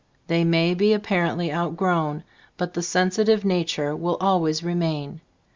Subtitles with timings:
[0.25, 2.23] "They may be apparently outgrown,
[2.57, 5.21] but the sensitive nature will always remain.